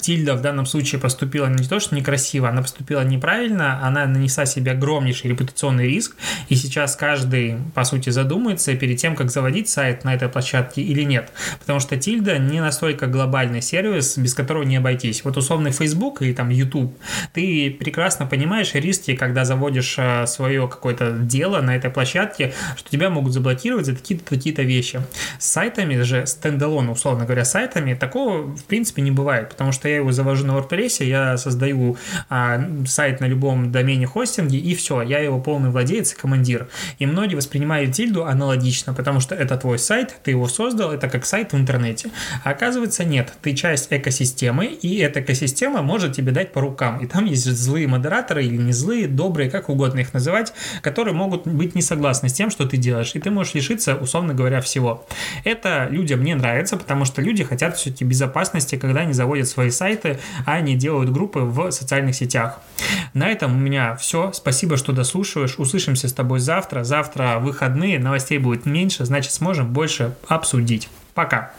Тильда 0.00 0.34
в 0.34 0.42
данном 0.42 0.66
случае 0.66 1.00
поступила 1.00 1.46
не 1.46 1.66
то, 1.66 1.80
что 1.80 1.94
некрасиво, 1.94 2.48
она 2.48 2.62
поступила 2.62 3.02
неправильно, 3.02 3.84
она 3.84 4.06
нанесла 4.06 4.46
себе 4.46 4.72
огромнейший 4.72 5.30
репутационный 5.30 5.86
риск, 5.86 6.16
и 6.48 6.54
сейчас 6.54 6.96
каждый, 6.96 7.56
по 7.74 7.84
сути, 7.84 8.10
задумается 8.10 8.74
перед 8.74 8.98
тем, 8.98 9.16
как 9.16 9.30
заводить 9.30 9.68
сайт 9.68 10.04
на 10.04 10.14
этой 10.14 10.28
площадке 10.28 10.82
или 10.82 11.02
нет. 11.02 11.30
Потому 11.58 11.80
что 11.80 11.96
Тильда 11.96 12.38
не 12.38 12.60
настолько 12.60 13.06
глобальный 13.06 13.62
сервис, 13.62 14.16
без 14.18 14.34
которого 14.34 14.62
не 14.62 14.76
обойтись. 14.76 15.24
Вот 15.24 15.36
условный 15.36 15.72
Facebook 15.72 16.22
или 16.22 16.32
там 16.32 16.50
YouTube, 16.50 16.96
ты 17.32 17.70
прекрасно 17.78 18.26
понимаешь 18.26 18.74
риски, 18.74 19.16
когда 19.16 19.44
заводишь 19.44 19.96
э, 19.98 20.26
свое 20.26 20.68
какое-то 20.68 21.12
дело 21.12 21.60
на 21.60 21.76
этой 21.76 21.90
площадке, 21.90 22.54
что 22.76 22.90
тебя 22.90 23.10
могут 23.10 23.32
заблокировать 23.32 23.86
за 23.86 23.94
какие-то 23.94 24.24
какие-то 24.24 24.62
вещи. 24.62 25.00
С 25.38 25.46
сайтами 25.46 26.00
же, 26.02 26.26
стендалон, 26.26 26.88
условно 26.88 27.24
говоря, 27.24 27.44
сайтами, 27.44 27.94
такого 27.94 28.54
в 28.56 28.64
принципе 28.64 29.02
не 29.02 29.10
бывает, 29.10 29.50
потому 29.50 29.72
что 29.72 29.79
я 29.88 29.96
его 29.96 30.12
завожу 30.12 30.46
на 30.46 30.52
WordPress, 30.52 31.04
я 31.04 31.36
создаю 31.36 31.96
а, 32.28 32.60
сайт 32.86 33.20
на 33.20 33.26
любом 33.26 33.72
домене 33.72 34.06
хостинге, 34.06 34.58
и 34.58 34.74
все, 34.74 35.02
я 35.02 35.18
его 35.18 35.40
полный 35.40 35.70
владелец 35.70 36.12
и 36.12 36.16
командир. 36.16 36.68
И 36.98 37.06
многие 37.06 37.34
воспринимают 37.34 37.94
тильду 37.94 38.24
аналогично, 38.24 38.94
потому 38.94 39.20
что 39.20 39.34
это 39.34 39.56
твой 39.56 39.78
сайт, 39.78 40.16
ты 40.22 40.32
его 40.32 40.48
создал, 40.48 40.92
это 40.92 41.08
как 41.08 41.26
сайт 41.26 41.52
в 41.52 41.56
интернете. 41.56 42.10
А 42.44 42.50
оказывается, 42.50 43.04
нет, 43.04 43.32
ты 43.42 43.54
часть 43.54 43.88
экосистемы, 43.90 44.66
и 44.66 44.98
эта 44.98 45.20
экосистема 45.20 45.82
может 45.82 46.14
тебе 46.14 46.32
дать 46.32 46.52
по 46.52 46.60
рукам. 46.60 46.98
И 46.98 47.06
там 47.06 47.24
есть 47.24 47.44
злые 47.44 47.86
модераторы 47.88 48.44
или 48.44 48.56
не 48.56 48.72
злые, 48.72 49.08
добрые, 49.08 49.50
как 49.50 49.68
угодно 49.68 50.00
их 50.00 50.12
называть, 50.12 50.52
которые 50.82 51.14
могут 51.14 51.46
быть 51.46 51.74
не 51.74 51.82
согласны 51.82 52.28
с 52.28 52.32
тем, 52.32 52.50
что 52.50 52.66
ты 52.66 52.76
делаешь, 52.76 53.12
и 53.14 53.20
ты 53.20 53.30
можешь 53.30 53.54
лишиться, 53.54 53.96
условно 53.96 54.34
говоря, 54.34 54.60
всего. 54.60 55.06
Это 55.44 55.88
людям 55.90 56.22
не 56.22 56.34
нравится, 56.34 56.76
потому 56.76 57.04
что 57.04 57.22
люди 57.22 57.44
хотят 57.44 57.76
все-таки 57.76 58.04
безопасности, 58.04 58.76
когда 58.76 59.00
они 59.00 59.12
заводят 59.12 59.48
свои 59.48 59.69
сайты, 59.70 60.18
а 60.46 60.54
они 60.54 60.76
делают 60.76 61.10
группы 61.10 61.40
в 61.40 61.70
социальных 61.70 62.14
сетях. 62.14 62.60
На 63.14 63.28
этом 63.28 63.56
у 63.56 63.58
меня 63.58 63.96
все. 63.96 64.32
Спасибо, 64.32 64.76
что 64.76 64.92
дослушиваешь. 64.92 65.56
Услышимся 65.58 66.08
с 66.08 66.12
тобой 66.12 66.40
завтра. 66.40 66.84
Завтра 66.84 67.38
выходные, 67.40 67.98
новостей 67.98 68.38
будет 68.38 68.66
меньше, 68.66 69.04
значит 69.04 69.32
сможем 69.32 69.72
больше 69.72 70.14
обсудить. 70.28 70.88
Пока. 71.14 71.52